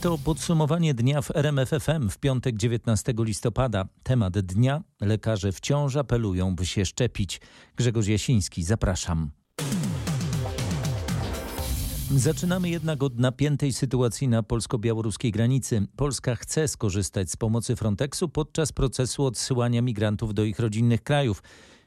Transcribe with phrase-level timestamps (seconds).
[0.00, 3.84] To podsumowanie dnia w RMFFM w piątek 19 listopada.
[4.02, 4.82] Temat dnia.
[5.00, 7.40] Lekarze wciąż apelują, by się szczepić.
[7.76, 9.30] Grzegorz Jasiński, zapraszam.
[12.10, 15.86] Zaczynamy jednak od napiętej sytuacji na polsko-białoruskiej granicy.
[15.96, 21.42] Polska chce skorzystać z pomocy Frontexu podczas procesu odsyłania migrantów do ich rodzinnych krajów.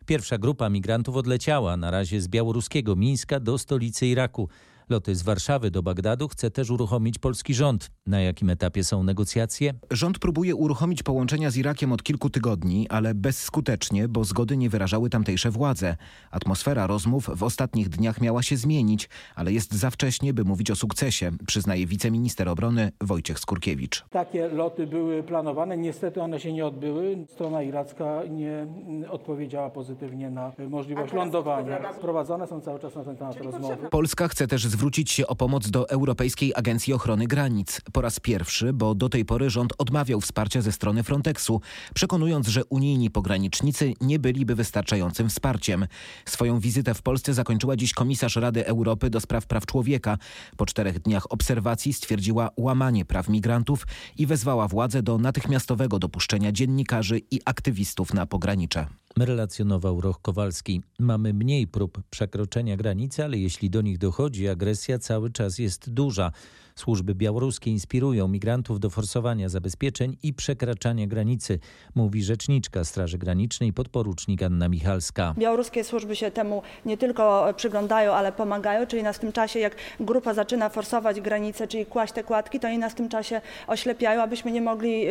[0.06, 4.50] Pierwsza grupa migrantów odleciała na razie z białoruskiego Mińska do stolicy Iraku.
[4.90, 7.92] Loty z Warszawy do Bagdadu chce też uruchomić polski rząd.
[8.08, 9.74] Na jakim etapie są negocjacje?
[9.92, 15.10] Rząd próbuje uruchomić połączenia z Irakiem od kilku tygodni, ale bezskutecznie, bo zgody nie wyrażały
[15.10, 15.96] tamtejsze władze.
[16.32, 20.76] Atmosfera rozmów w ostatnich dniach miała się zmienić, ale jest za wcześnie, by mówić o
[20.76, 24.06] sukcesie, przyznaje wiceminister obrony Wojciech Skurkiewicz.
[24.10, 27.26] Takie loty były planowane, niestety one się nie odbyły.
[27.30, 28.68] Strona iracka nie
[29.10, 31.78] odpowiedziała pozytywnie na możliwość lądowania.
[32.02, 33.90] Prowadzone są cały czas na ten temat rozmowy.
[33.92, 37.82] Polska chce też zwrócić się o pomoc do Europejskiej Agencji Ochrony Granic.
[37.94, 41.62] Po raz pierwszy, bo do tej pory rząd odmawiał wsparcia ze strony Frontexu,
[41.94, 45.88] przekonując, że unijni pogranicznicy nie byliby wystarczającym wsparciem.
[46.26, 50.18] Swoją wizytę w Polsce zakończyła dziś komisarz Rady Europy do spraw praw człowieka.
[50.58, 57.22] Po czterech dniach obserwacji stwierdziła łamanie praw migrantów i wezwała władze do natychmiastowego dopuszczenia dziennikarzy
[57.32, 58.86] i aktywistów na pogranicze.
[59.18, 60.82] Relacjonował Roch Kowalski.
[61.00, 64.69] Mamy mniej prób przekroczenia granicy, ale jeśli do nich dochodzi, agresja
[65.00, 66.32] cały czas jest duża.
[66.76, 71.60] Służby białoruskie inspirują migrantów do forsowania zabezpieczeń i przekraczania granicy,
[71.96, 75.34] mówi rzeczniczka Straży Granicznej podporucznik Anna Michalska.
[75.38, 79.76] Białoruskie służby się temu nie tylko przyglądają, ale pomagają, czyli nas w tym czasie, jak
[80.00, 84.22] grupa zaczyna forsować granicę, czyli kłaść te kładki, to oni nas w tym czasie oślepiają,
[84.22, 85.06] abyśmy nie mogli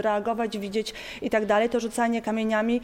[0.00, 1.68] reagować, widzieć i tak dalej.
[1.68, 2.80] To rzucanie kamieniami,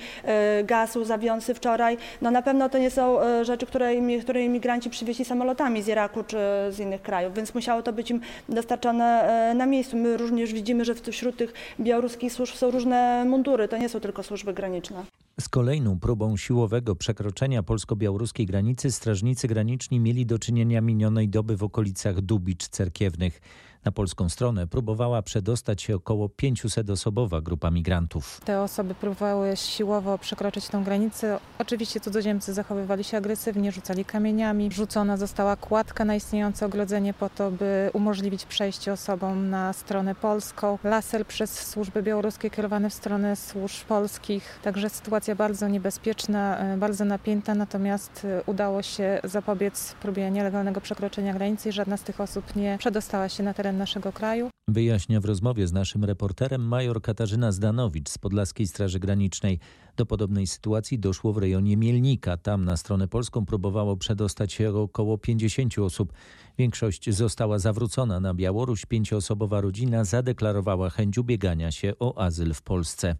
[0.64, 5.82] gaz łzawiący wczoraj, no na pewno to nie są rzeczy, które, które imigranci przywieźli samolotami
[5.82, 6.36] z Iraku czy
[6.70, 9.96] z innych krajów, więc musiało to być im dostarczane na miejscu.
[9.96, 14.22] My również widzimy, że wśród tych białoruskich służb są różne mundury, to nie są tylko
[14.22, 15.04] służby graniczne.
[15.40, 21.62] Z kolejną próbą siłowego przekroczenia polsko-białoruskiej granicy strażnicy graniczni mieli do czynienia minionej doby w
[21.62, 23.40] okolicach Dubicz Cerkiewnych.
[23.86, 28.40] Na polską stronę próbowała przedostać się około 500-osobowa grupa migrantów.
[28.44, 31.38] Te osoby próbowały siłowo przekroczyć tę granicę.
[31.58, 34.72] Oczywiście cudzoziemcy zachowywali się agresywnie, rzucali kamieniami.
[34.72, 40.78] Rzucona została kładka na istniejące ogrodzenie po to, by umożliwić przejście osobom na stronę polską.
[40.84, 44.58] Laser przez służby białoruskie kierowany w stronę służb polskich.
[44.62, 51.72] Także sytuacja bardzo niebezpieczna, bardzo napięta, natomiast udało się zapobiec próbie nielegalnego przekroczenia granicy i
[51.72, 54.50] żadna z tych osób nie przedostała się na teren naszego kraju.
[54.68, 59.58] Wyjaśnia w rozmowie z naszym reporterem major Katarzyna Zdanowicz z Podlaskiej Straży Granicznej.
[59.96, 62.36] Do podobnej sytuacji doszło w rejonie Mielnika.
[62.36, 66.12] Tam na stronę polską próbowało przedostać się około 50 osób.
[66.58, 68.86] Większość została zawrócona na Białoruś.
[68.86, 73.16] Pięcioosobowa rodzina zadeklarowała chęć ubiegania się o azyl w Polsce.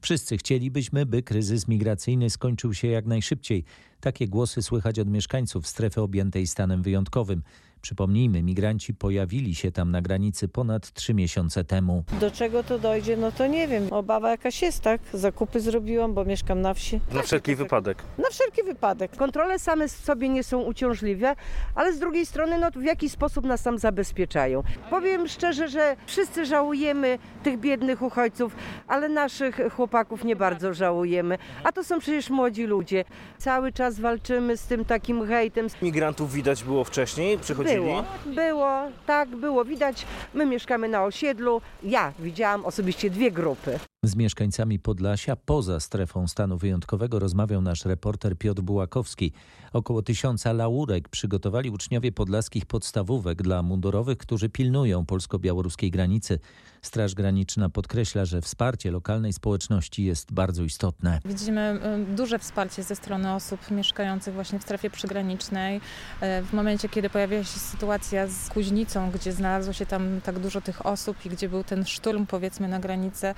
[0.00, 3.64] Wszyscy chcielibyśmy, by kryzys migracyjny skończył się jak najszybciej.
[4.00, 7.42] Takie głosy słychać od mieszkańców strefy objętej stanem wyjątkowym.
[7.82, 12.04] Przypomnijmy, migranci pojawili się tam na granicy ponad trzy miesiące temu.
[12.20, 13.92] Do czego to dojdzie, no to nie wiem.
[13.92, 15.00] Obawa jakaś jest, tak?
[15.12, 17.00] Zakupy zrobiłam, bo mieszkam na wsi.
[17.12, 18.02] Na wszelki wypadek.
[18.18, 19.16] Na wszelki wypadek.
[19.16, 21.34] Kontrole same sobie nie są uciążliwe,
[21.74, 24.62] ale z drugiej strony no, w jaki sposób nas tam zabezpieczają.
[24.90, 28.56] Powiem szczerze, że wszyscy żałujemy tych biednych uchodźców,
[28.88, 31.38] ale naszych chłopaków nie bardzo żałujemy.
[31.64, 33.04] A to są przecież młodzi ludzie.
[33.38, 35.66] Cały czas walczymy z tym takim hejtem.
[35.82, 37.67] Migrantów widać było wcześniej, przychodzili?
[37.76, 40.06] Było, było, tak, było widać.
[40.34, 41.60] My mieszkamy na osiedlu.
[41.82, 43.78] Ja widziałam osobiście dwie grupy.
[44.04, 49.32] Z mieszkańcami Podlasia poza strefą stanu wyjątkowego rozmawiał nasz reporter Piotr Bułakowski.
[49.72, 56.38] Około tysiąca laurek przygotowali uczniowie podlaskich podstawówek dla mundurowych, którzy pilnują polsko-białoruskiej granicy.
[56.82, 61.20] Straż Graniczna podkreśla, że wsparcie lokalnej społeczności jest bardzo istotne.
[61.24, 61.80] Widzimy
[62.16, 65.80] duże wsparcie ze strony osób mieszkających właśnie w strefie przygranicznej.
[66.20, 70.86] W momencie, kiedy pojawiła się sytuacja z Kuźnicą, gdzie znalazło się tam tak dużo tych
[70.86, 73.34] osób i gdzie był ten szturm powiedzmy na granicę,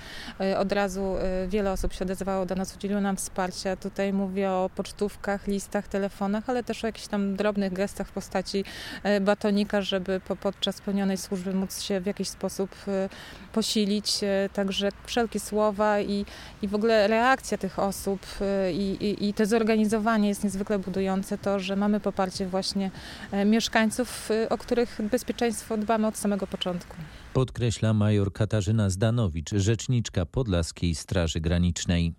[0.58, 1.16] Od razu
[1.48, 3.76] wiele osób się odezwało do nas, udzieliło nam wsparcia.
[3.76, 8.64] Tutaj mówię o pocztówkach, listach, telefonach, ale też o jakichś tam drobnych gestach w postaci
[9.20, 12.70] batonika, żeby po, podczas pełnionej służby móc się w jakiś sposób
[13.52, 14.20] posilić.
[14.52, 16.24] Także wszelkie słowa i,
[16.62, 18.26] i w ogóle reakcja tych osób
[18.72, 21.38] i, i, i to zorganizowanie jest niezwykle budujące.
[21.38, 22.90] To, że mamy poparcie właśnie
[23.46, 26.96] mieszkańców, o których bezpieczeństwo dbamy od samego początku.
[27.34, 32.14] Podkreśla major Katarzyna Zdanowicz, rzeczniczka Podlaskiej Straży Granicznej.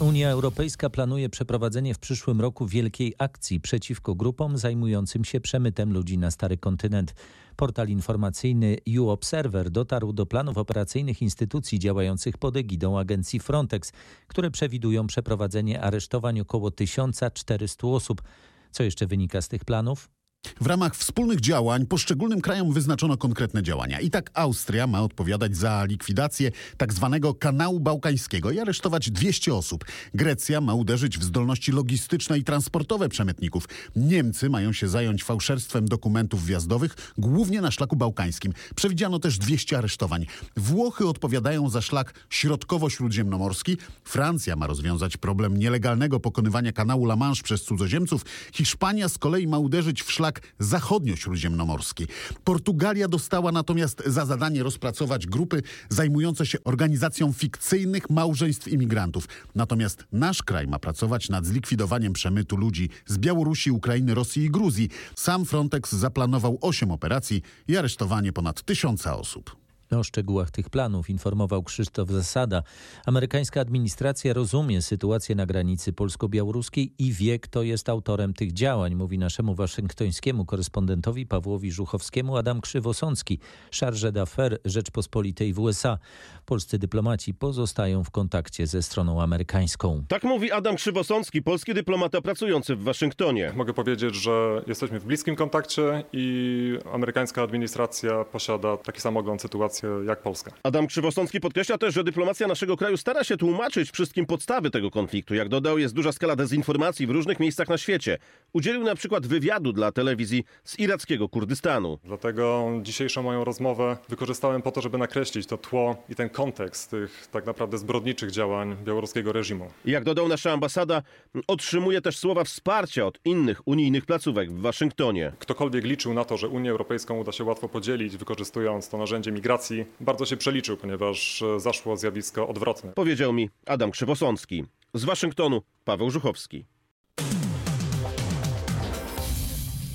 [0.00, 6.18] Unia Europejska planuje przeprowadzenie w przyszłym roku wielkiej akcji przeciwko grupom zajmującym się przemytem ludzi
[6.18, 7.14] na stary kontynent.
[7.56, 13.92] Portal informacyjny U-Observer dotarł do planów operacyjnych instytucji działających pod egidą agencji Frontex,
[14.26, 18.22] które przewidują przeprowadzenie aresztowań około 1400 osób.
[18.70, 20.17] Co jeszcze wynika z tych planów?
[20.60, 24.00] W ramach wspólnych działań poszczególnym krajom wyznaczono konkretne działania.
[24.00, 29.84] I tak Austria ma odpowiadać za likwidację tak zwanego kanału bałkańskiego i aresztować 200 osób.
[30.14, 33.68] Grecja ma uderzyć w zdolności logistyczne i transportowe przemytników.
[33.96, 38.52] Niemcy mają się zająć fałszerstwem dokumentów wjazdowych, głównie na szlaku bałkańskim.
[38.76, 40.26] Przewidziano też 200 aresztowań.
[40.56, 43.76] Włochy odpowiadają za szlak środkowo-śródziemnomorski.
[44.04, 48.24] Francja ma rozwiązać problem nielegalnego pokonywania kanału La Manche przez cudzoziemców.
[48.52, 52.06] Hiszpania z kolei ma uderzyć w szlak szlak zachodnio-śródziemnomorski.
[52.44, 59.28] Portugalia dostała natomiast za zadanie rozpracować grupy zajmujące się organizacją fikcyjnych małżeństw imigrantów.
[59.54, 64.88] Natomiast nasz kraj ma pracować nad zlikwidowaniem przemytu ludzi z Białorusi, Ukrainy, Rosji i Gruzji.
[65.16, 69.67] Sam Frontex zaplanował 8 operacji i aresztowanie ponad tysiąca osób.
[69.96, 72.62] O szczegółach tych planów informował Krzysztof Zasada.
[73.06, 79.18] Amerykańska administracja rozumie sytuację na granicy polsko-białoruskiej i wie, kto jest autorem tych działań, mówi
[79.18, 83.38] naszemu waszyngtońskiemu korespondentowi Pawłowi Żuchowskiemu Adam Krzywosącki,
[83.80, 85.98] charge d'affaires Rzeczpospolitej w USA.
[86.46, 90.04] Polscy dyplomaci pozostają w kontakcie ze stroną amerykańską.
[90.08, 93.52] Tak mówi Adam Krzywosącki, polski dyplomata pracujący w Waszyngtonie.
[93.56, 99.77] Mogę powiedzieć, że jesteśmy w bliskim kontakcie i amerykańska administracja posiada taki sam ogląd sytuacji
[100.06, 100.52] jak Polska.
[100.62, 105.34] Adam Krzywosącki podkreśla też, że dyplomacja naszego kraju stara się tłumaczyć wszystkim podstawy tego konfliktu.
[105.34, 108.18] Jak dodał, jest duża skala dezinformacji w różnych miejscach na świecie.
[108.52, 111.98] Udzielił na przykład wywiadu dla telewizji z irackiego Kurdystanu.
[112.04, 117.28] Dlatego dzisiejszą moją rozmowę wykorzystałem po to, żeby nakreślić to tło i ten kontekst tych
[117.32, 119.70] tak naprawdę zbrodniczych działań białoruskiego reżimu.
[119.84, 121.02] Jak dodał nasza ambasada,
[121.46, 125.32] otrzymuje też słowa wsparcia od innych unijnych placówek w Waszyngtonie.
[125.38, 129.67] Ktokolwiek liczył na to, że Unię Europejską uda się łatwo podzielić, wykorzystując to narzędzie migracji,
[130.00, 132.92] bardzo się przeliczył, ponieważ e, zaszło zjawisko odwrotne.
[132.92, 134.64] Powiedział mi Adam Krzywosącki.
[134.94, 136.64] Z Waszyngtonu Paweł Żuchowski.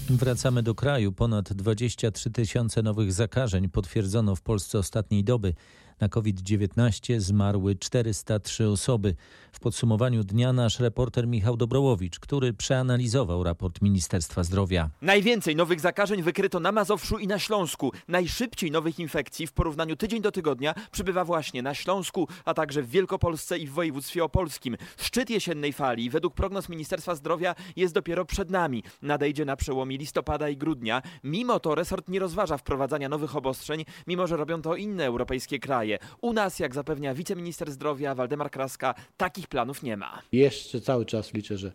[0.10, 1.12] Wracamy do kraju.
[1.12, 5.54] Ponad 23 tysiące nowych zakażeń potwierdzono w Polsce ostatniej doby.
[6.00, 9.16] Na COVID-19 zmarły 403 osoby.
[9.52, 14.90] W podsumowaniu dnia nasz reporter Michał Dobrołowicz, który przeanalizował raport Ministerstwa Zdrowia.
[15.02, 17.92] Najwięcej nowych zakażeń wykryto na Mazowszu i na Śląsku.
[18.08, 22.90] Najszybciej nowych infekcji w porównaniu tydzień do tygodnia przybywa właśnie na Śląsku, a także w
[22.90, 24.78] Wielkopolsce i w województwie opolskim.
[24.98, 28.84] Szczyt jesiennej fali według prognoz Ministerstwa Zdrowia jest dopiero przed nami.
[29.02, 31.02] Nadejdzie na przełomie listopada i grudnia.
[31.24, 35.83] Mimo to resort nie rozważa wprowadzania nowych obostrzeń, mimo że robią to inne europejskie kraje.
[36.22, 40.22] U nas, jak zapewnia wiceminister zdrowia Waldemar Kraska, takich planów nie ma.
[40.32, 41.72] Jeszcze cały czas liczę, że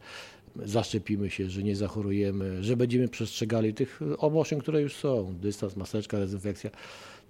[0.57, 5.35] zaszczepimy się, że nie zachorujemy, że będziemy przestrzegali tych obostrzeń, które już są.
[5.41, 6.71] Dystans, maseczka, dezynfekcja.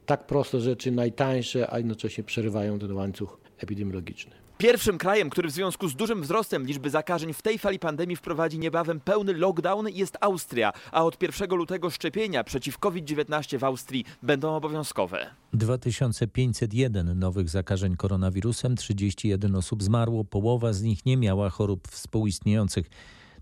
[0.06, 4.47] Tak proste rzeczy, najtańsze, a jednocześnie przerywają ten łańcuch epidemiologiczny.
[4.58, 8.58] Pierwszym krajem, który w związku z dużym wzrostem liczby zakażeń w tej fali pandemii wprowadzi
[8.58, 14.56] niebawem pełny lockdown jest Austria, a od 1 lutego szczepienia przeciw COVID-19 w Austrii będą
[14.56, 15.26] obowiązkowe.
[15.52, 22.90] 2501 nowych zakażeń koronawirusem, 31 osób zmarło, połowa z nich nie miała chorób współistniejących.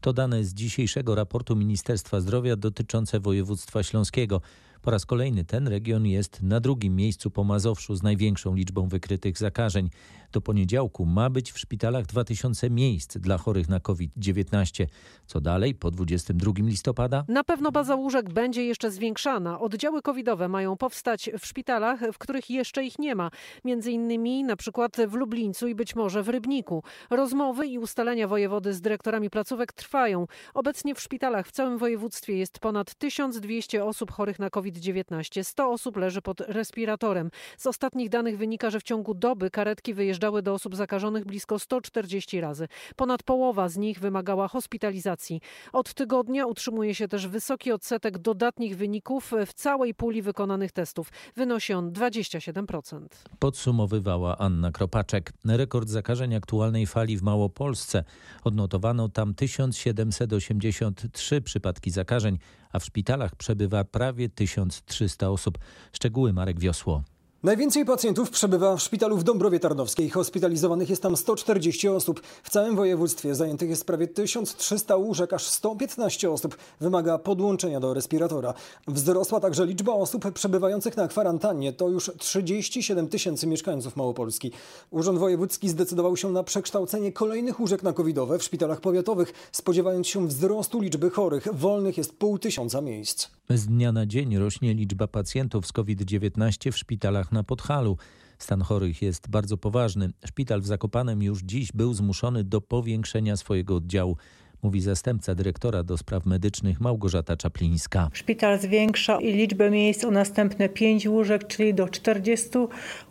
[0.00, 4.40] To dane z dzisiejszego raportu Ministerstwa Zdrowia dotyczące województwa śląskiego.
[4.82, 9.38] Po raz kolejny ten region jest na drugim miejscu po Mazowszu z największą liczbą wykrytych
[9.38, 9.90] zakażeń.
[10.32, 14.86] Do poniedziałku ma być w szpitalach 2000 miejsc dla chorych na COVID-19.
[15.26, 17.24] Co dalej po 22 listopada?
[17.28, 19.60] Na pewno baza łóżek będzie jeszcze zwiększana.
[19.60, 23.30] Oddziały covidowe mają powstać w szpitalach, w których jeszcze ich nie ma.
[23.64, 26.82] Między innymi na przykład w Lublińcu i być może w Rybniku.
[27.10, 30.26] Rozmowy i ustalenia wojewody z dyrektorami placówek trwają.
[30.54, 34.65] Obecnie w szpitalach w całym województwie jest ponad 1200 osób chorych na COVID-19.
[34.66, 35.44] COVID-19.
[35.44, 37.30] 100 osób leży pod respiratorem.
[37.58, 42.40] Z ostatnich danych wynika, że w ciągu doby karetki wyjeżdżały do osób zakażonych blisko 140
[42.40, 42.68] razy.
[42.96, 45.40] Ponad połowa z nich wymagała hospitalizacji.
[45.72, 51.10] Od tygodnia utrzymuje się też wysoki odsetek dodatnich wyników w całej puli wykonanych testów.
[51.36, 53.06] Wynosi on 27%.
[53.38, 55.32] Podsumowywała Anna Kropaczek.
[55.44, 58.04] Rekord zakażeń aktualnej fali w Małopolsce.
[58.44, 62.38] Odnotowano tam 1783 przypadki zakażeń,
[62.76, 65.58] a w szpitalach przebywa prawie 1300 osób.
[65.92, 67.02] Szczegóły Marek Wiosło.
[67.46, 70.10] Najwięcej pacjentów przebywa w szpitalu w Dąbrowie Tarnowskiej.
[70.10, 72.20] Hospitalizowanych jest tam 140 osób.
[72.42, 78.54] W całym województwie zajętych jest prawie 1300 łóżek, aż 115 osób wymaga podłączenia do respiratora.
[78.88, 81.72] Wzrosła także liczba osób przebywających na kwarantannie.
[81.72, 84.52] To już 37 tysięcy mieszkańców Małopolski.
[84.90, 90.28] Urząd Wojewódzki zdecydował się na przekształcenie kolejnych łóżek na covidowe w szpitalach powiatowych, spodziewając się
[90.28, 91.48] wzrostu liczby chorych.
[91.52, 93.28] Wolnych jest pół tysiąca miejsc.
[93.50, 97.96] Z dnia na dzień rośnie liczba pacjentów z COVID-19 w szpitalach na Podhalu.
[98.38, 100.10] Stan chorych jest bardzo poważny.
[100.24, 104.16] Szpital w Zakopanem już dziś był zmuszony do powiększenia swojego oddziału
[104.62, 108.10] mówi zastępca dyrektora do spraw medycznych Małgorzata Czaplińska.
[108.12, 112.48] Szpital zwiększa liczbę miejsc o następne 5 łóżek, czyli do 40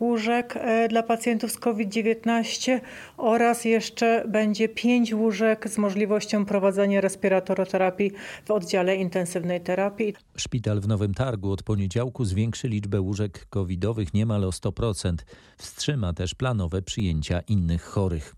[0.00, 2.80] łóżek dla pacjentów z COVID-19
[3.16, 8.10] oraz jeszcze będzie 5 łóżek z możliwością prowadzenia respiratoroterapii
[8.44, 10.14] w oddziale intensywnej terapii.
[10.36, 15.14] Szpital w Nowym Targu od poniedziałku zwiększy liczbę łóżek covidowych niemal o 100%.
[15.58, 18.34] Wstrzyma też planowe przyjęcia innych chorych.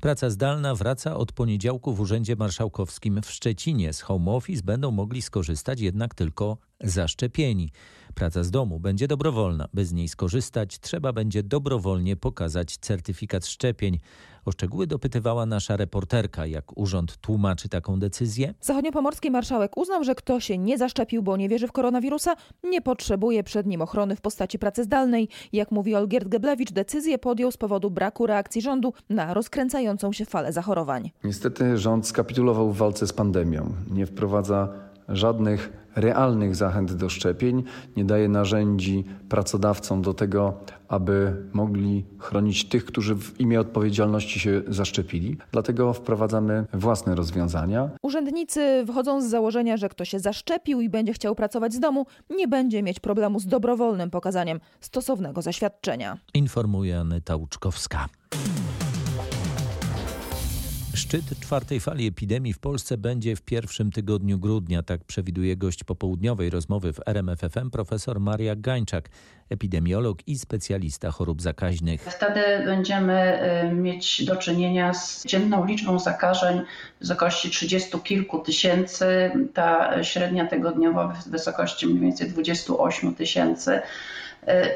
[0.00, 3.92] Praca zdalna wraca od poniedziałku w Urzędzie Marszałkowskim w Szczecinie.
[3.92, 7.72] Z home office będą mogli skorzystać jednak tylko zaszczepieni.
[8.14, 9.68] Praca z domu będzie dobrowolna.
[9.74, 13.98] By z niej skorzystać, trzeba będzie dobrowolnie pokazać certyfikat szczepień.
[14.46, 18.54] O szczegóły dopytywała nasza reporterka, jak urząd tłumaczy taką decyzję.
[18.60, 22.34] Zachodniopomorski marszałek uznał, że kto się nie zaszczepił, bo nie wierzy w koronawirusa,
[22.64, 25.28] nie potrzebuje przed nim ochrony w postaci pracy zdalnej.
[25.52, 30.52] Jak mówi Olgierd Geblewicz, decyzję podjął z powodu braku reakcji rządu na rozkręcającą się falę
[30.52, 31.10] zachorowań.
[31.24, 33.74] Niestety rząd skapitulował w walce z pandemią.
[33.90, 37.62] Nie wprowadza żadnych realnych zachęt do szczepień,
[37.96, 40.54] nie daje narzędzi pracodawcom do tego,
[40.88, 45.36] aby mogli chronić tych, którzy w imię odpowiedzialności się zaszczepili.
[45.52, 47.90] Dlatego wprowadzamy własne rozwiązania.
[48.02, 52.48] Urzędnicy wychodzą z założenia, że kto się zaszczepił i będzie chciał pracować z domu, nie
[52.48, 56.18] będzie mieć problemu z dobrowolnym pokazaniem stosownego zaświadczenia.
[56.34, 58.06] Informuje Aneta Łuczkowska.
[60.96, 66.50] Szczyt czwartej fali epidemii w Polsce będzie w pierwszym tygodniu grudnia, tak przewiduje gość popołudniowej
[66.50, 69.08] rozmowy w RMFFM profesor Maria Gańczak,
[69.50, 72.02] epidemiolog i specjalista chorób zakaźnych.
[72.02, 73.38] Wtedy będziemy
[73.74, 76.60] mieć do czynienia z dzienną liczbą zakażeń
[76.96, 83.80] w wysokości 30 kilku tysięcy, ta średnia tygodniowa w wysokości mniej więcej 28 tysięcy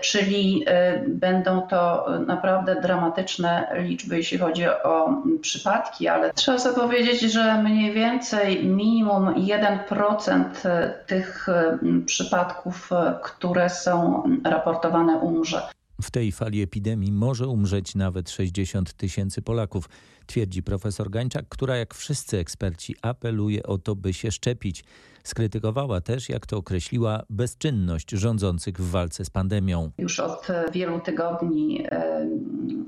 [0.02, 0.64] czyli
[1.06, 7.92] będą to naprawdę dramatyczne liczby, jeśli chodzi o przypadki, ale trzeba sobie powiedzieć, że mniej
[7.92, 10.44] więcej minimum 1%
[11.06, 11.46] tych
[12.06, 12.90] przypadków,
[13.22, 15.62] które są raportowane umrze.
[16.02, 19.88] W tej fali epidemii może umrzeć nawet 60 tysięcy Polaków,
[20.26, 24.84] twierdzi profesor Gańczak, która jak wszyscy eksperci apeluje o to, by się szczepić.
[25.24, 29.90] Skrytykowała też, jak to określiła, bezczynność rządzących w walce z pandemią.
[29.98, 31.86] Już od wielu tygodni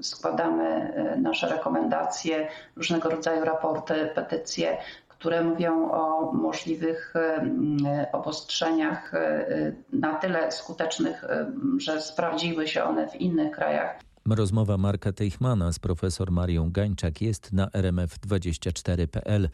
[0.03, 0.93] składamy
[1.23, 4.77] nasze rekomendacje, różnego rodzaju raporty, petycje,
[5.23, 7.15] które mówią o możliwych
[8.13, 9.13] obostrzeniach
[9.93, 11.25] na tyle skutecznych,
[11.79, 14.01] że sprawdziły się one w innych krajach.
[14.31, 19.49] Rozmowa Marka Teichmana z profesor Marią Gańczak jest na rmf24.pl.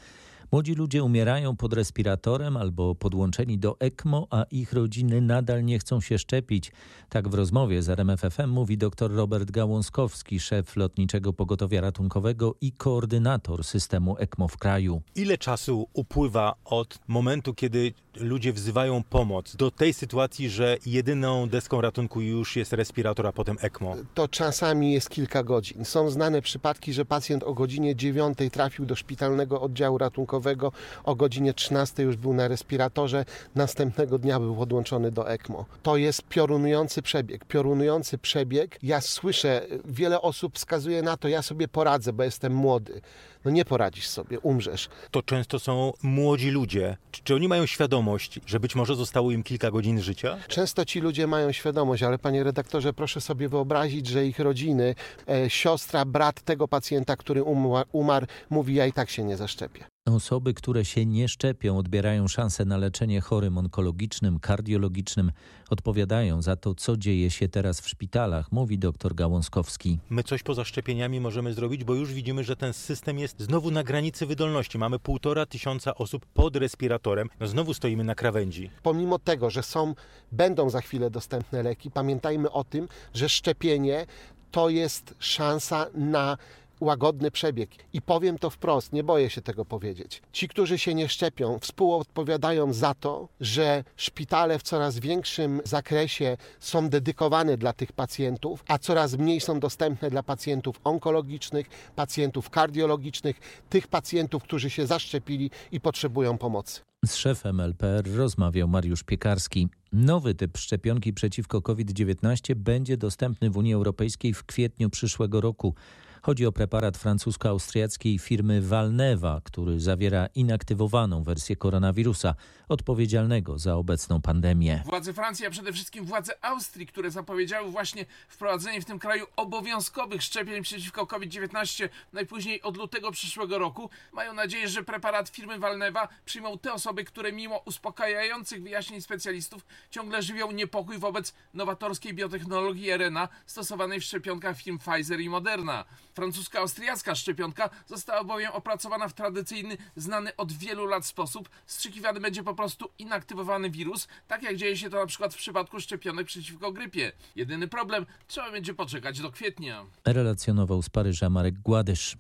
[0.53, 6.01] Młodzi ludzie umierają pod respiratorem albo podłączeni do ECMO, a ich rodziny nadal nie chcą
[6.01, 6.73] się szczepić.
[7.09, 13.65] Tak w rozmowie z RMFFM mówi dr Robert Gałązkowski, szef Lotniczego Pogotowia Ratunkowego i koordynator
[13.65, 15.03] systemu ECMO w kraju.
[15.15, 21.81] Ile czasu upływa od momentu, kiedy ludzie wzywają pomoc do tej sytuacji, że jedyną deską
[21.81, 23.95] ratunku już jest respirator, a potem ECMO?
[24.15, 25.85] To czasami jest kilka godzin.
[25.85, 30.73] Są znane przypadki, że pacjent o godzinie 9 trafił do szpitalnego oddziału ratunkowego,
[31.05, 35.67] o godzinie 13 już był na respiratorze, następnego dnia był podłączony do ECMO.
[35.83, 37.45] To jest piorunujący przebieg.
[37.45, 38.79] Piorunujący przebieg.
[38.83, 43.01] Ja słyszę, wiele osób wskazuje na to, ja sobie poradzę, bo jestem młody.
[43.45, 44.89] No nie poradzisz sobie, umrzesz.
[45.11, 46.97] To często są młodzi ludzie.
[47.25, 47.67] Czy, oni mają
[48.09, 50.37] świadomość, że być może zostało im kilka godzin życia?
[50.49, 54.95] Często ci ludzie mają świadomość, ale panie redaktorze, proszę sobie wyobrazić, że ich rodziny,
[55.29, 59.85] e, siostra, brat tego pacjenta, który umarł, umarł, mówi, ja i tak się nie zaszczepię.
[60.15, 65.33] Osoby, które się nie szczepią, odbierają szansę na leczenie chorym onkologicznym, kardiologicznym.
[65.71, 69.99] Odpowiadają za to, co dzieje się teraz w szpitalach, mówi dr Gałązkowski.
[70.11, 73.83] My coś poza szczepieniami możemy zrobić, bo już widzimy, że ten system jest znowu na
[73.85, 74.79] granicy wydolności.
[74.79, 77.29] Mamy półtora tysiąca osób pod respiratorem.
[77.41, 78.71] No znowu stoimy na krawędzi.
[78.83, 79.95] Pomimo tego, że są,
[80.33, 84.07] będą za chwilę dostępne leki, pamiętajmy o tym, że szczepienie
[84.51, 86.37] to jest szansa na
[86.81, 87.71] łagodny przebieg.
[87.93, 90.23] I powiem to wprost, nie boję się tego powiedzieć.
[90.33, 96.89] Ci, którzy się nie szczepią, współodpowiadają za to, że szpitale w coraz większym zakresie są
[96.89, 101.67] dedykowane dla tych pacjentów, a coraz mniej są dostępne dla pacjentów onkologicznych,
[101.97, 106.81] pacjentów kardiologicznych, tych pacjentów, którzy się zaszczepili i potrzebują pomocy.
[107.07, 109.69] Z szefem LPR rozmawiał Mariusz Piekarski.
[109.93, 115.75] Nowy typ szczepionki przeciwko COVID-19 będzie dostępny w Unii Europejskiej w kwietniu przyszłego roku.
[116.23, 122.35] Chodzi o preparat francusko-austriackiej firmy Valneva, który zawiera inaktywowaną wersję koronawirusa,
[122.69, 124.83] odpowiedzialnego za obecną pandemię.
[124.87, 130.23] Władze Francji, a przede wszystkim władze Austrii, które zapowiedziały właśnie wprowadzenie w tym kraju obowiązkowych
[130.23, 136.59] szczepień przeciwko COVID-19 najpóźniej od lutego przyszłego roku, mają nadzieję, że preparat firmy Valneva przyjmą
[136.59, 144.01] te osoby, które mimo uspokajających wyjaśnień specjalistów ciągle żywią niepokój wobec nowatorskiej biotechnologii RNA stosowanej
[144.01, 145.85] w szczepionkach firm Pfizer i Moderna.
[146.19, 151.49] Francuska austriacka szczepionka została bowiem opracowana w tradycyjny, znany od wielu lat sposób.
[151.67, 155.81] Strzykiwany będzie po prostu inaktywowany wirus, tak jak dzieje się to na przykład w przypadku
[155.81, 157.13] szczepionek przeciwko grypie.
[157.37, 159.87] Jedyny problem, trzeba będzie poczekać do kwietnia.
[160.05, 162.17] Relacjonował z Paryża Marek Gładysz.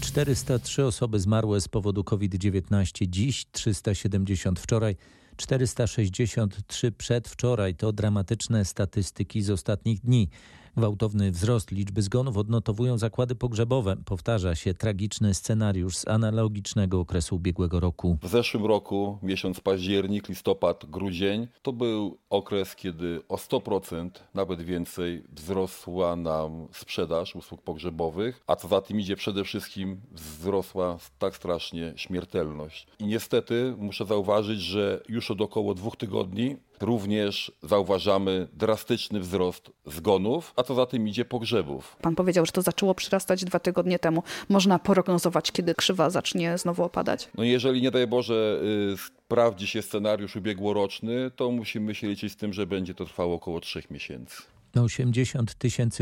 [0.00, 4.96] 403 osoby zmarły z powodu COVID-19 dziś, 370 wczoraj.
[5.36, 10.28] 463 przedwczoraj to dramatyczne statystyki z ostatnich dni.
[10.76, 13.96] Gwałtowny wzrost liczby zgonów odnotowują zakłady pogrzebowe.
[14.04, 18.18] Powtarza się tragiczny scenariusz z analogicznego okresu ubiegłego roku.
[18.22, 25.24] W zeszłym roku, miesiąc październik, listopad, grudzień, to był okres, kiedy o 100%, nawet więcej,
[25.32, 31.92] wzrosła nam sprzedaż usług pogrzebowych, a co za tym idzie przede wszystkim wzrosła tak strasznie
[31.96, 32.86] śmiertelność.
[32.98, 40.52] I niestety muszę zauważyć, że już od około dwóch tygodni również zauważamy drastyczny wzrost zgonów,
[40.56, 41.96] a co za tym idzie pogrzebów.
[42.02, 44.22] Pan powiedział, że to zaczęło przyrastać dwa tygodnie temu.
[44.48, 47.28] Można prognozować, kiedy krzywa zacznie znowu opadać?
[47.34, 48.60] No jeżeli nie daj Boże
[48.92, 53.34] y, sprawdzi się scenariusz ubiegłoroczny, to musimy się liczyć z tym, że będzie to trwało
[53.34, 54.42] około trzech miesięcy.
[54.82, 55.58] 80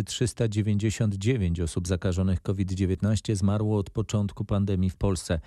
[0.06, 5.40] 399 osób zakażonych COVID-19 zmarło od początku pandemii w Polsce.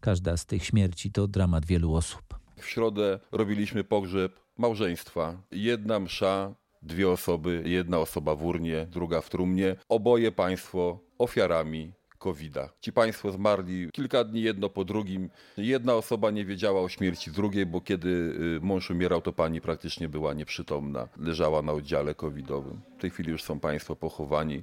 [0.00, 2.22] Każda z tych śmierci to dramat wielu osób.
[2.56, 5.42] W środę robiliśmy pogrzeb małżeństwa.
[5.50, 9.76] Jedna msza, dwie osoby, jedna osoba w urnie, druga w trumnie.
[9.88, 12.68] Oboje państwo ofiarami COVID-a.
[12.80, 15.30] Ci państwo zmarli kilka dni jedno po drugim.
[15.56, 20.08] Jedna osoba nie wiedziała o śmierci drugiej, bo kiedy y, mąż umierał, to pani praktycznie
[20.08, 21.08] była nieprzytomna.
[21.16, 22.80] Leżała na oddziale covidowym.
[22.98, 24.62] W tej chwili już są państwo pochowani.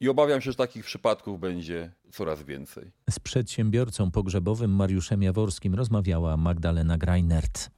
[0.00, 2.90] I obawiam się, że takich przypadków będzie coraz więcej.
[3.10, 7.77] Z przedsiębiorcą pogrzebowym Mariuszem Jaworskim rozmawiała Magdalena Greinert.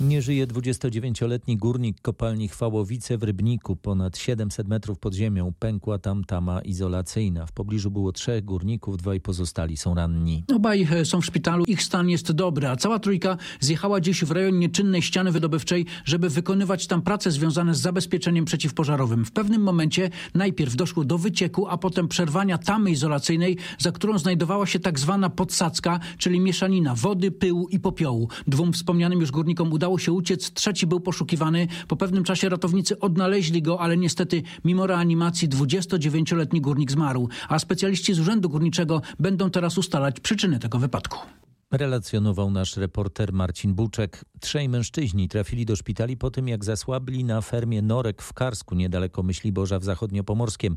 [0.00, 3.76] Nie żyje 29-letni górnik kopalni Chwałowice w Rybniku.
[3.76, 7.46] Ponad 700 metrów pod ziemią pękła tam tama izolacyjna.
[7.46, 10.44] W pobliżu było trzech górników, dwaj pozostali są ranni.
[10.54, 14.30] Obaj e, są w szpitalu, ich stan jest dobry, a cała trójka zjechała dziś w
[14.30, 19.24] rejon nieczynnej ściany wydobywczej, żeby wykonywać tam prace związane z zabezpieczeniem przeciwpożarowym.
[19.24, 24.66] W pewnym momencie najpierw doszło do wycieku, a potem przerwania tamy izolacyjnej, za którą znajdowała
[24.66, 28.28] się tak zwana podsadzka, czyli mieszanina wody, pyłu i popiołu.
[28.46, 31.66] Dwóm wspomnianym już górnikom udało udało się uciec, trzeci był poszukiwany.
[31.88, 38.14] Po pewnym czasie ratownicy odnaleźli go, ale niestety mimo reanimacji 29-letni górnik zmarł, a specjaliści
[38.14, 41.18] z Urzędu Górniczego będą teraz ustalać przyczyny tego wypadku.
[41.70, 44.24] Relacjonował nasz reporter Marcin Buczek.
[44.40, 49.22] Trzej mężczyźni trafili do szpitali po tym, jak zasłabli na fermie Norek w Karsku, niedaleko
[49.22, 50.76] Myśliborza w Zachodniopomorskiem.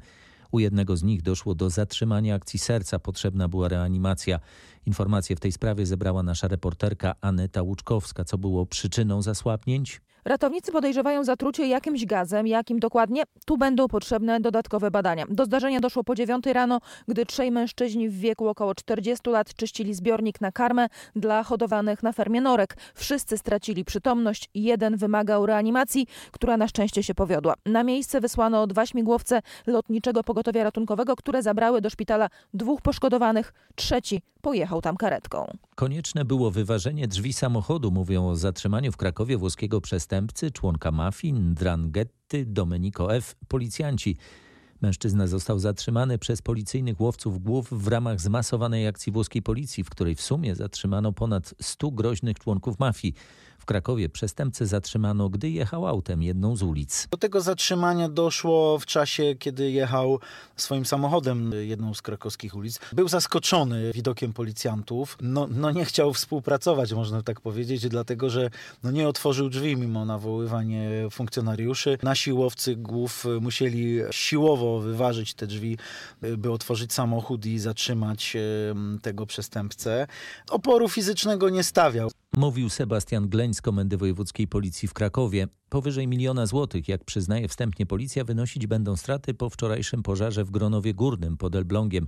[0.51, 4.39] U jednego z nich doszło do zatrzymania akcji serca, potrzebna była reanimacja.
[4.85, 8.25] Informacje w tej sprawie zebrała nasza reporterka Aneta Łuczkowska.
[8.25, 10.01] Co było przyczyną zasłabnięć?
[10.29, 12.47] Ratownicy podejrzewają zatrucie jakimś gazem.
[12.47, 13.23] Jakim dokładnie?
[13.45, 15.25] Tu będą potrzebne dodatkowe badania.
[15.29, 19.93] Do zdarzenia doszło po 9 rano, gdy trzej mężczyźni w wieku około 40 lat czyścili
[19.93, 22.77] zbiornik na karmę dla hodowanych na fermie norek.
[22.95, 24.49] Wszyscy stracili przytomność.
[24.53, 27.53] Jeden wymagał reanimacji, która na szczęście się powiodła.
[27.65, 33.53] Na miejsce wysłano dwa śmigłowce lotniczego pogotowia ratunkowego, które zabrały do szpitala dwóch poszkodowanych.
[33.75, 35.57] Trzeci pojechał tam karetką.
[35.75, 37.91] Konieczne było wyważenie drzwi samochodu.
[37.91, 43.35] Mówią o zatrzymaniu w Krakowie włoskiego przestępcy, członka mafii, Ndranghety, Domenico F.
[43.47, 44.17] Policjanci
[44.81, 50.15] Mężczyzna został zatrzymany przez policyjnych łowców głów w ramach zmasowanej akcji włoskiej policji, w której
[50.15, 53.13] w sumie zatrzymano ponad 100 groźnych członków mafii.
[53.59, 57.07] W Krakowie przestępcę zatrzymano, gdy jechał autem jedną z ulic.
[57.11, 60.19] Do tego zatrzymania doszło w czasie, kiedy jechał
[60.55, 62.79] swoim samochodem jedną z krakowskich ulic.
[62.93, 65.17] Był zaskoczony widokiem policjantów.
[65.21, 68.49] No, no nie chciał współpracować, można tak powiedzieć, dlatego że
[68.83, 71.97] no nie otworzył drzwi mimo nawoływanie funkcjonariuszy.
[72.03, 75.77] Nasi łowcy głów musieli siłowo wyważyć te drzwi,
[76.37, 78.37] by otworzyć samochód i zatrzymać
[79.01, 80.07] tego przestępcę.
[80.49, 82.11] Oporu fizycznego nie stawiał.
[82.37, 85.47] Mówił Sebastian Gleń z Komendy Wojewódzkiej Policji w Krakowie.
[85.69, 90.93] Powyżej miliona złotych, jak przyznaje wstępnie policja, wynosić będą straty po wczorajszym pożarze w Gronowie
[90.93, 92.07] Górnym pod Elblągiem.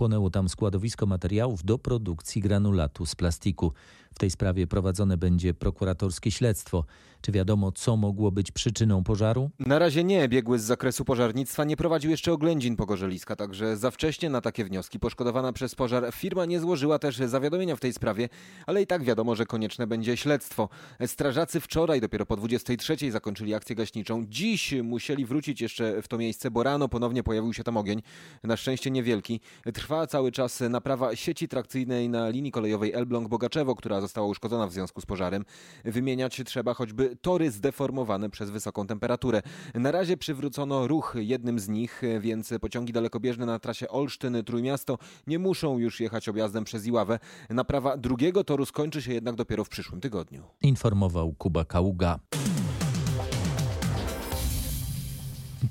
[0.00, 3.72] Płonęło tam składowisko materiałów do produkcji granulatu z plastiku.
[4.14, 6.84] W tej sprawie prowadzone będzie prokuratorskie śledztwo.
[7.20, 9.50] Czy wiadomo, co mogło być przyczyną pożaru?
[9.58, 10.28] Na razie nie.
[10.28, 15.00] Biegły z zakresu pożarnictwa nie prowadził jeszcze oględzin pogorzeliska, także za wcześnie na takie wnioski
[15.00, 18.28] poszkodowana przez pożar firma nie złożyła też zawiadomienia w tej sprawie,
[18.66, 20.68] ale i tak wiadomo, że konieczne będzie śledztwo.
[21.06, 24.24] Strażacy wczoraj dopiero po 23 zakończyli akcję gaśniczą.
[24.28, 28.02] Dziś musieli wrócić jeszcze w to miejsce, bo rano ponownie pojawił się tam ogień.
[28.42, 29.40] Na szczęście niewielki.
[29.74, 35.00] Trwa cały czas naprawa sieci trakcyjnej na linii kolejowej Elbląg-Bogaczewo, która została uszkodzona w związku
[35.00, 35.44] z pożarem.
[35.84, 39.42] Wymieniać trzeba choćby tory zdeformowane przez wysoką temperaturę.
[39.74, 45.78] Na razie przywrócono ruch jednym z nich, więc pociągi dalekobieżne na trasie Olsztyn-Trójmiasto nie muszą
[45.78, 47.18] już jechać objazdem przez Iławę.
[47.50, 50.42] Naprawa drugiego toru skończy się jednak dopiero w przyszłym tygodniu.
[50.62, 52.18] Informował Kuba Kaługa.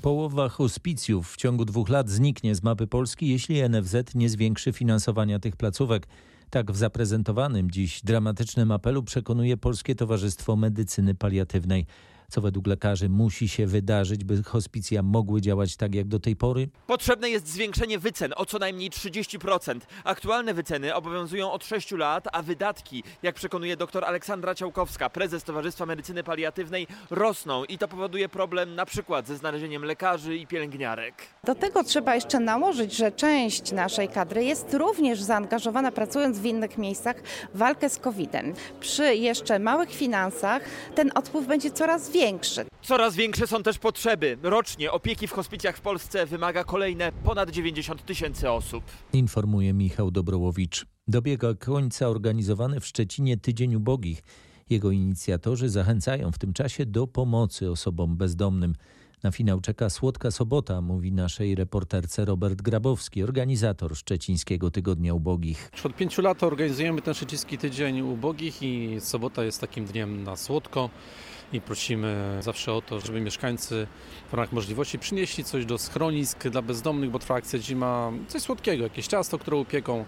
[0.02, 5.38] Połowa hospicjów w ciągu dwóch lat zniknie z mapy Polski, jeśli NFZ nie zwiększy finansowania
[5.38, 6.06] tych placówek.
[6.50, 11.86] Tak w zaprezentowanym dziś dramatycznym apelu przekonuje Polskie Towarzystwo Medycyny Paliatywnej
[12.30, 16.68] co według lekarzy musi się wydarzyć, by hospicja mogły działać tak jak do tej pory?
[16.86, 19.80] Potrzebne jest zwiększenie wycen o co najmniej 30%.
[20.04, 25.86] Aktualne wyceny obowiązują od 6 lat, a wydatki, jak przekonuje dr Aleksandra Ciałkowska, prezes Towarzystwa
[25.86, 31.14] Medycyny Paliatywnej, rosną i to powoduje problem na przykład ze znalezieniem lekarzy i pielęgniarek.
[31.44, 36.78] Do tego trzeba jeszcze nałożyć, że część naszej kadry jest również zaangażowana pracując w innych
[36.78, 37.16] miejscach
[37.54, 38.54] w walkę z COVID-em.
[38.80, 40.62] Przy jeszcze małych finansach
[40.94, 42.66] ten odpływ będzie coraz większy większy.
[42.82, 44.38] Coraz większe są też potrzeby.
[44.42, 48.84] Rocznie opieki w hospicjach w Polsce wymaga kolejne ponad 90 tysięcy osób.
[49.12, 50.86] Informuje Michał Dobrołowicz.
[51.08, 54.22] Dobiega końca organizowany w Szczecinie Tydzień Ubogich.
[54.70, 58.74] Jego inicjatorzy zachęcają w tym czasie do pomocy osobom bezdomnym.
[59.22, 65.70] Na finał czeka słodka sobota, mówi naszej reporterce Robert Grabowski, organizator Szczecińskiego Tygodnia Ubogich.
[65.72, 70.36] Już od pięciu lat organizujemy ten Szczeciński Tydzień Ubogich i sobota jest takim dniem na
[70.36, 70.90] słodko
[71.52, 73.86] i prosimy zawsze o to, żeby mieszkańcy
[74.30, 78.84] w ramach możliwości przynieśli coś do schronisk dla bezdomnych, bo trwa akcja zima, coś słodkiego,
[78.84, 80.04] jakieś ciasto, które upieką,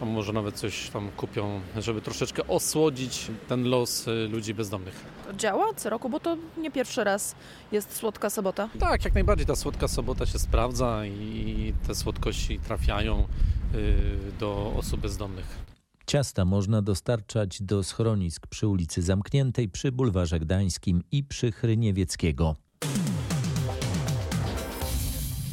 [0.00, 5.04] a może nawet coś tam kupią, żeby troszeczkę osłodzić ten los y, ludzi bezdomnych.
[5.36, 7.34] Działa co roku, bo to nie pierwszy raz
[7.72, 8.68] jest Słodka Sobota.
[8.78, 13.26] Tak, jak najbardziej ta Słodka Sobota się sprawdza i te słodkości trafiają
[13.74, 15.69] y, do osób bezdomnych.
[16.10, 22.56] Ciasta można dostarczać do schronisk przy ulicy Zamkniętej, przy bulwarze Gdańskim i przy Chryniewieckiego.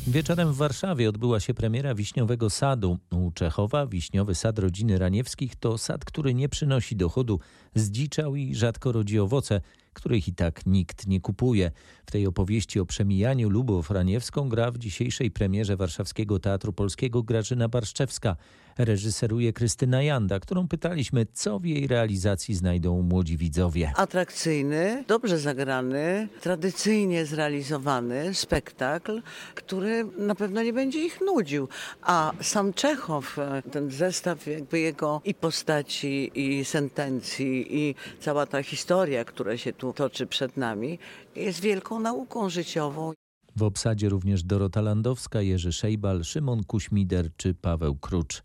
[0.08, 2.98] Wieczorem w Warszawie odbyła się premiera wiśniowego sadu.
[3.12, 7.40] U Czechowa wiśniowy sad rodziny Raniewskich to sad, który nie przynosi dochodu,
[7.76, 9.62] zdziczał i rzadko rodzi owoce,
[9.94, 11.72] których i tak nikt nie kupuje.
[12.06, 17.70] W tej opowieści o przemijaniu Lubów Raniewską gra w dzisiejszej premierze Warszawskiego Teatru Polskiego Grażyna
[17.70, 18.36] Barszczewska.
[18.78, 23.92] Reżyseruje Krystyna Janda, którą pytaliśmy, co w jej realizacji znajdą młodzi widzowie.
[23.96, 29.22] Atrakcyjny, dobrze zagrany, tradycyjnie zrealizowany spektakl,
[29.56, 31.68] który na pewno nie będzie ich nudził.
[32.02, 33.38] A sam Czechow,
[33.72, 39.94] ten zestaw jakby jego i postaci, i sentencji, i cała ta historia, która się tu
[39.94, 41.00] toczy przed nami,
[41.36, 43.14] jest wielką nauką życiową.
[43.58, 48.44] W obsadzie również Dorota Landowska, Jerzy Szejbal, Szymon Kuśmider czy Paweł Krucz.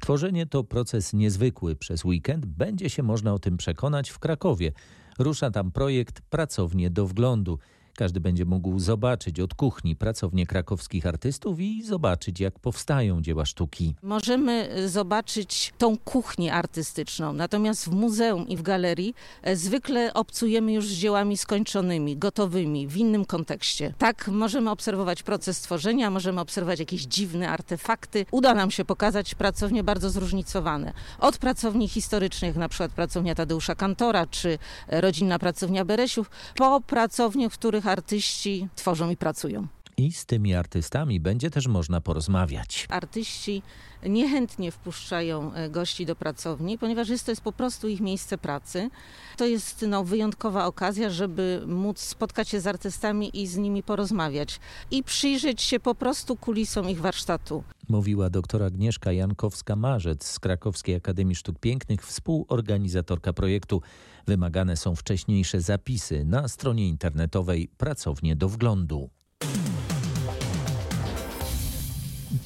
[0.00, 1.76] Tworzenie to proces niezwykły.
[1.76, 4.72] Przez weekend będzie się można o tym przekonać w Krakowie.
[5.18, 7.58] Rusza tam projekt Pracownie do wglądu.
[7.96, 13.94] Każdy będzie mógł zobaczyć od kuchni pracownię krakowskich artystów i zobaczyć, jak powstają dzieła sztuki.
[14.02, 20.72] Możemy e, zobaczyć tą kuchnię artystyczną, natomiast w muzeum i w galerii e, zwykle obcujemy
[20.72, 23.94] już z dziełami skończonymi, gotowymi, w innym kontekście.
[23.98, 28.26] Tak możemy obserwować proces tworzenia, możemy obserwować jakieś dziwne artefakty.
[28.30, 30.92] Uda nam się pokazać pracownie bardzo zróżnicowane.
[31.18, 37.52] Od pracowni historycznych, na przykład pracownia Tadeusza Kantora, czy rodzinna pracownia Beresiów, po pracownie, w
[37.52, 39.66] których artyści tworzą i pracują.
[39.98, 42.86] I z tymi artystami będzie też można porozmawiać.
[42.90, 43.62] Artyści
[44.06, 48.90] niechętnie wpuszczają e, gości do pracowni, ponieważ jest to jest po prostu ich miejsce pracy.
[49.36, 54.60] To jest no, wyjątkowa okazja, żeby móc spotkać się z artystami i z nimi porozmawiać
[54.90, 57.64] i przyjrzeć się po prostu kulisom ich warsztatu.
[57.88, 63.82] Mówiła doktor Agnieszka Jankowska-Marzec z Krakowskiej Akademii Sztuk Pięknych, współorganizatorka projektu.
[64.26, 69.10] Wymagane są wcześniejsze zapisy na stronie internetowej Pracownie do wglądu.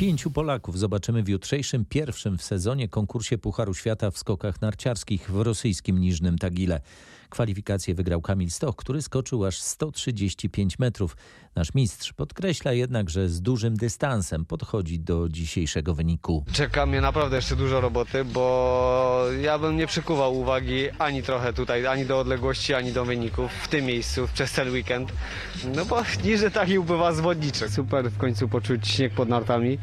[0.01, 5.41] Pięciu Polaków zobaczymy w jutrzejszym pierwszym w sezonie konkursie Pucharu Świata w skokach narciarskich w
[5.41, 6.81] rosyjskim Niżnym Tagile.
[7.31, 11.17] Kwalifikacje wygrał Kamil Stoch, który skoczył aż 135 metrów.
[11.55, 16.45] Nasz mistrz podkreśla jednak, że z dużym dystansem podchodzi do dzisiejszego wyniku.
[16.53, 21.87] Czeka mnie naprawdę jeszcze dużo roboty, bo ja bym nie przykuwał uwagi ani trochę tutaj,
[21.87, 25.13] ani do odległości, ani do wyników w tym miejscu przez ten weekend.
[25.77, 27.69] No bo niżej taki ubywa zwodniczy.
[27.69, 29.79] Super w końcu poczuć śnieg pod nartami.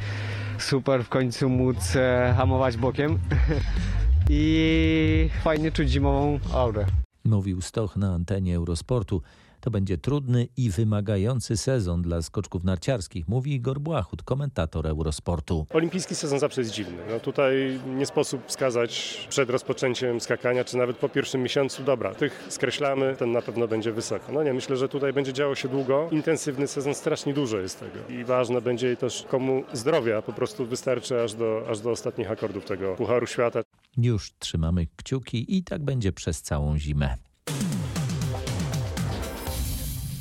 [0.60, 3.20] Super w końcu móc e, hamować bokiem.
[4.30, 6.86] I fajnie czuć zimową aurę.
[7.28, 9.22] Mówił Stoch na antenie Eurosportu.
[9.62, 15.66] To będzie trudny i wymagający sezon dla skoczków narciarskich, mówi Igor Błachut, komentator Eurosportu.
[15.74, 16.98] Olimpijski sezon zawsze jest dziwny.
[17.12, 22.46] No tutaj nie sposób wskazać przed rozpoczęciem skakania, czy nawet po pierwszym miesiącu, dobra, tych
[22.50, 24.32] skreślamy, ten na pewno będzie wysoko.
[24.32, 26.10] No nie, myślę, że tutaj będzie działo się długo.
[26.12, 28.22] Intensywny sezon, strasznie dużo jest tego.
[28.22, 32.66] I ważne będzie też komu zdrowia po prostu wystarczy aż do, aż do ostatnich akordów
[32.66, 33.62] tego Pucharu Świata.
[33.98, 37.18] Już trzymamy kciuki i tak będzie przez całą zimę.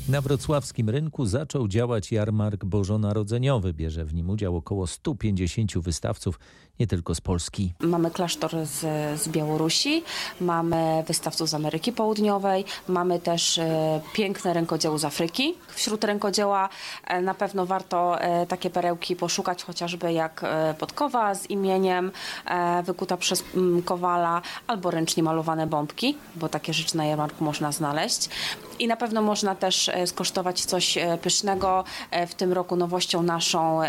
[0.09, 3.73] Na wrocławskim rynku zaczął działać jarmark bożonarodzeniowy.
[3.73, 6.39] Bierze w nim udział około 150 wystawców,
[6.79, 7.73] nie tylko z Polski.
[7.79, 8.79] Mamy klasztor z,
[9.21, 10.03] z Białorusi,
[10.41, 15.55] mamy wystawców z Ameryki Południowej, mamy też e, piękne rękodzieło z Afryki.
[15.67, 16.69] Wśród rękodzieła
[17.07, 22.11] e, na pewno warto e, takie perełki poszukać, chociażby jak e, podkowa z imieniem
[22.45, 27.71] e, wykuta przez mm, kowala, albo ręcznie malowane bombki, bo takie rzeczy na jarmarku można
[27.71, 28.29] znaleźć.
[28.79, 31.83] I na pewno można też e, skosztować coś pysznego.
[32.27, 33.79] W tym roku nowością naszą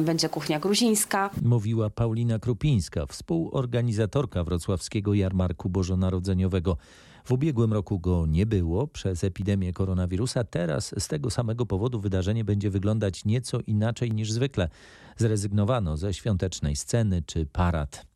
[0.00, 1.30] będzie kuchnia gruzińska.
[1.42, 6.76] Mówiła Paulina Krupińska, współorganizatorka wrocławskiego jarmarku bożonarodzeniowego.
[7.24, 10.44] W ubiegłym roku go nie było przez epidemię koronawirusa.
[10.44, 14.68] Teraz z tego samego powodu wydarzenie będzie wyglądać nieco inaczej niż zwykle.
[15.16, 18.13] Zrezygnowano ze świątecznej sceny czy parad.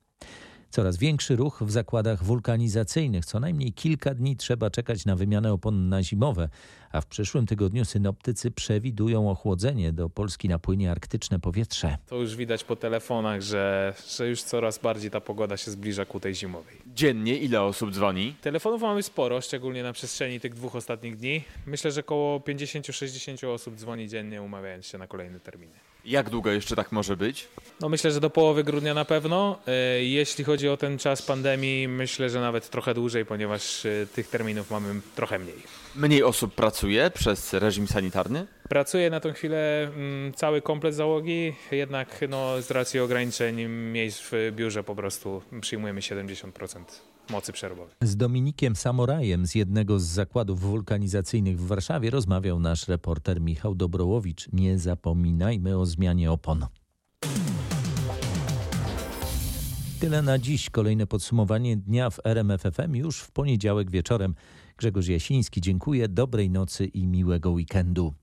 [0.71, 3.25] Coraz większy ruch w zakładach wulkanizacyjnych.
[3.25, 6.49] Co najmniej kilka dni trzeba czekać na wymianę opon na zimowe,
[6.93, 9.93] a w przyszłym tygodniu synoptycy przewidują ochłodzenie.
[9.93, 11.99] Do Polski napłynie arktyczne powietrze.
[12.07, 16.21] To już widać po telefonach, że, że już coraz bardziej ta pogoda się zbliża ku
[16.21, 16.77] tej zimowej.
[16.99, 18.35] Dziennie ile osób dzwoni?
[18.41, 21.45] Telefonów mamy sporo, szczególnie na przestrzeni tych dwóch ostatnich dni.
[21.67, 25.73] Myślę, że około 50-60 osób dzwoni dziennie, umawiając się na kolejne terminy.
[26.05, 27.49] Jak długo jeszcze tak może być?
[27.81, 29.59] No myślę, że do połowy grudnia na pewno.
[29.67, 34.29] E, Jeśli chodzi o ten czas pandemii, myślę, że nawet trochę dłużej, ponieważ e, tych
[34.29, 35.63] terminów mamy trochę mniej.
[35.99, 38.47] Mniej osób pracuje przez reżim sanitarny?
[38.69, 44.33] Pracuje na tą chwilę mm, cały komplet załogi, jednak no, z racji ograniczeń miejsc w
[44.57, 46.83] biurze po prostu przyjmujemy 70%
[47.31, 47.95] mocy przerobowej.
[48.03, 54.49] Z Dominikiem Samorajem z jednego z zakładów wulkanizacyjnych w Warszawie rozmawiał nasz reporter Michał Dobrołowicz.
[54.53, 56.67] Nie zapominajmy o zmianie opon.
[60.01, 60.71] Tyle na dziś.
[60.71, 64.35] Kolejne podsumowanie dnia w RMFFM już w poniedziałek wieczorem.
[64.79, 68.15] Grzegorz Jasiński, dziękuję, dobrej nocy i miłego weekendu.